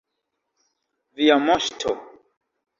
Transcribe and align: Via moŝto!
Via 1.21 1.37
moŝto! 1.45 1.97